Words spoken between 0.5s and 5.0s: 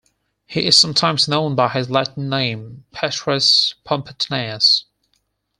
is sometimes known by his Latin name, "Petrus Pomponatius".